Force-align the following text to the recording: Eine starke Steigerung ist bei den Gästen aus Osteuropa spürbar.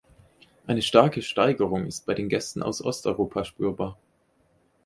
Eine 0.65 0.81
starke 0.81 1.21
Steigerung 1.21 1.85
ist 1.85 2.07
bei 2.07 2.15
den 2.15 2.27
Gästen 2.27 2.63
aus 2.63 2.83
Osteuropa 2.83 3.45
spürbar. 3.45 3.99